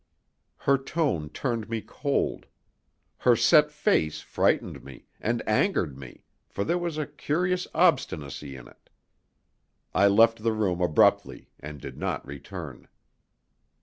Her 0.57 0.79
tone 0.79 1.29
turned 1.29 1.69
me 1.69 1.79
cold. 1.81 2.47
Her 3.17 3.35
set 3.35 3.69
face 3.71 4.19
frightened 4.19 4.83
me, 4.83 5.05
and 5.19 5.47
angered 5.47 5.95
me, 5.95 6.23
for 6.49 6.63
there 6.63 6.79
was 6.79 6.97
a 6.97 7.05
curious 7.05 7.67
obstinacy 7.75 8.55
in 8.55 8.67
it. 8.67 8.89
I 9.93 10.07
left 10.07 10.41
the 10.41 10.53
room 10.53 10.81
abruptly, 10.81 11.49
and 11.59 11.79
did 11.79 11.99
not 11.99 12.25
return. 12.25 12.87